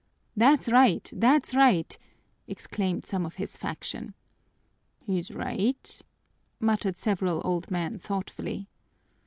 [0.35, 1.07] "That's right!
[1.13, 1.95] That's right!"
[2.47, 4.15] exclaimed some of his faction.
[4.99, 6.01] "He's right,"
[6.59, 8.67] muttered several old men thoughtfully.